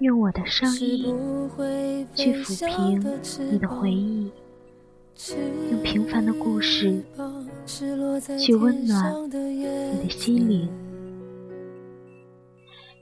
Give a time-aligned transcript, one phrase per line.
[0.00, 1.16] 用我的声音
[2.14, 3.00] 去抚平
[3.50, 4.30] 你的回忆，
[5.70, 7.02] 用平凡的故事
[8.38, 10.68] 去温暖你的心灵。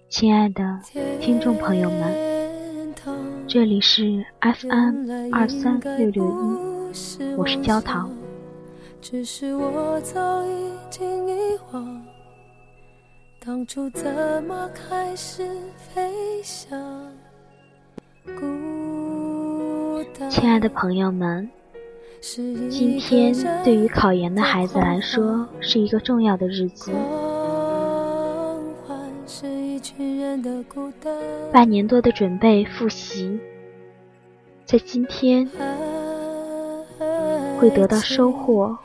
[0.09, 0.80] 亲爱的
[1.20, 2.95] 听众朋友们，
[3.46, 8.11] 这里是 FM 二三六六一，我是焦糖。
[9.02, 12.02] 只是我早已经遗忘，
[13.46, 15.46] 当初怎么开始
[15.77, 16.77] 飞翔。
[20.28, 21.48] 亲爱的朋友们，
[22.20, 23.32] 今天
[23.62, 26.91] 对于考研的孩子来说是一个重要的日子。
[31.52, 33.38] 半年多的准备复习，
[34.64, 35.48] 在今天。
[37.58, 38.77] 会得到收获，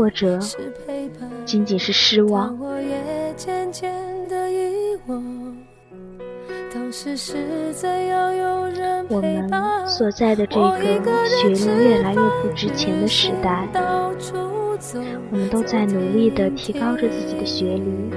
[0.00, 0.38] 或者
[1.44, 2.58] 仅仅是失望。
[9.10, 9.46] 我们
[9.86, 13.68] 所在的这个学历越来越不值钱的时代，
[15.30, 18.10] 我们都在努力地提高着自己的学历，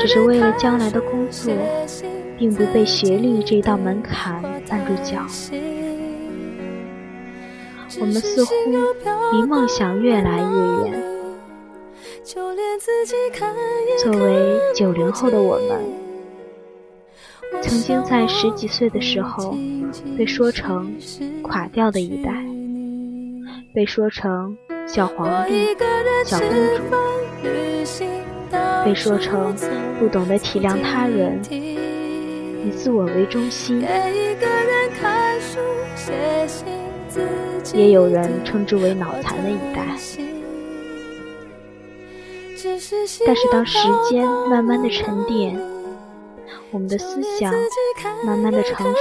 [0.00, 1.54] 只是为了将来的工作，
[2.36, 5.24] 并不被学历这道门槛绊住脚。
[7.98, 8.52] 我们似乎
[9.32, 11.02] 离梦想越来越远。
[12.24, 15.80] 作为九零后的我们，
[17.62, 19.56] 曾经在十几岁的时候
[20.16, 20.94] 被说成
[21.42, 22.32] 垮掉的一代，
[23.74, 25.66] 被说成小皇帝、
[26.24, 26.48] 小公
[27.42, 28.06] 主，
[28.84, 29.52] 被说成
[29.98, 33.84] 不懂得体谅他人、以自我为中心。
[37.74, 39.86] 也有人称之为脑残的一代，
[43.26, 45.58] 但是当时间慢慢的沉淀，
[46.70, 47.52] 我们的思想
[48.24, 48.96] 慢慢的成熟，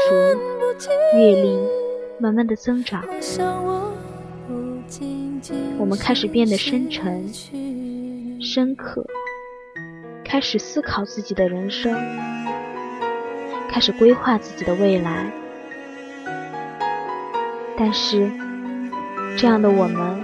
[1.18, 1.60] 阅历
[2.20, 3.04] 慢慢的增长，
[5.78, 7.28] 我们开始变得深沉、
[8.42, 9.06] 深刻，
[10.24, 11.94] 开始思考自己的人生，
[13.70, 15.32] 开始规划自己的未来。
[17.78, 18.30] 但是，
[19.38, 20.22] 这样的我们，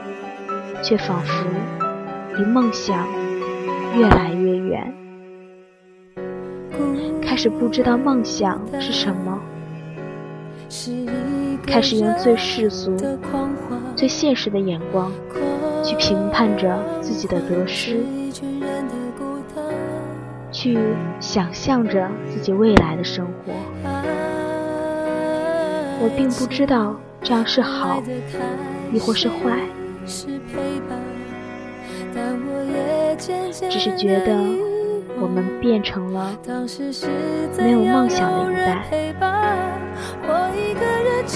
[0.84, 1.46] 却仿佛
[2.36, 3.08] 离梦想
[3.96, 4.94] 越来越远，
[7.22, 9.40] 开始不知道梦想是什么，
[11.66, 12.94] 开始用最世俗、
[13.96, 15.10] 最现实的眼光
[15.82, 18.04] 去评判着自己的得失，
[20.52, 20.78] 去
[21.22, 23.54] 想象着自己未来的生活。
[26.02, 26.96] 我并不知道。
[27.22, 28.04] 这样是好，
[28.92, 29.60] 亦或是坏？
[33.70, 34.38] 只是觉得
[35.20, 36.38] 我们变成了
[37.58, 38.84] 没有梦想的一代。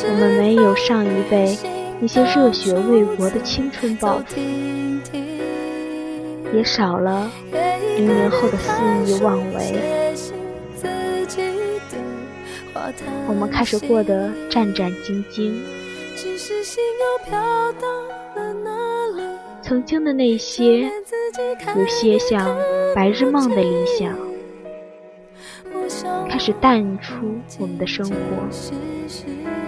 [0.02, 1.58] 我们没有上一辈
[2.00, 4.40] 那些热血为国的青春抱负，
[6.54, 7.32] 也少了
[7.98, 8.72] 零零后的肆
[9.06, 10.14] 意妄为。
[13.28, 15.54] 我们开始过得战战兢兢。
[19.62, 20.82] 曾经的那些，
[21.76, 22.58] 有些像
[22.94, 24.18] 白日梦的理想，
[26.28, 28.16] 开始淡出我们的生活，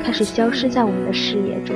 [0.03, 1.75] 开始消失在我们的视野中。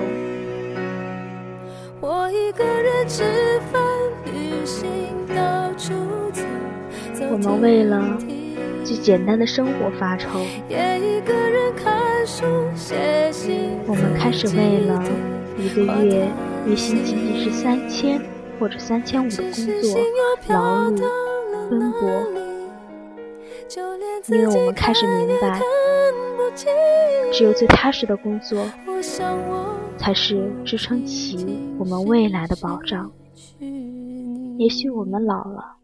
[7.32, 8.18] 我们为了
[8.84, 10.40] 最简单的生活发愁。
[13.88, 15.04] 我们开始为了
[15.60, 16.28] 一个月
[16.66, 18.20] 月薪仅仅是三千
[18.60, 20.02] 或者三千五的工作
[20.48, 22.10] 劳碌奔波，
[24.28, 25.62] 因为我们开始明白，
[27.32, 28.66] 只有最踏实的工作
[29.98, 33.12] 才是支撑起我们未来的保障。
[34.58, 35.76] 也许我们老了，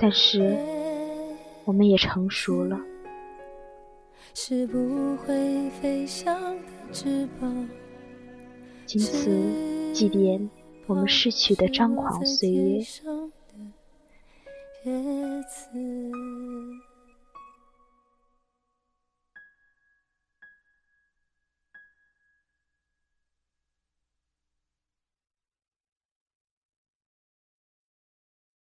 [0.00, 0.56] 但是
[1.64, 2.76] 我们也成熟了。
[4.34, 6.62] 是不会飞翔的
[6.92, 7.68] 翅膀，
[8.86, 9.30] 仅此
[9.92, 10.48] 祭奠
[10.86, 12.80] 我们逝去的张狂岁月。